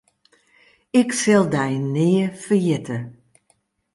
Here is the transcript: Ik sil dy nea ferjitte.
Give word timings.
Ik 0.99 1.09
sil 1.21 1.43
dy 1.53 1.69
nea 1.93 2.27
ferjitte. 2.43 2.97